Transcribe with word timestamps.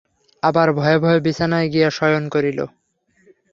আবার 0.43 0.67
ভয়ে 0.71 0.97
ভয়ে 0.99 1.19
বিছানায় 1.19 1.67
গিয়া 1.73 1.89
শয়ন 1.89 2.23
করিল। 2.29 2.59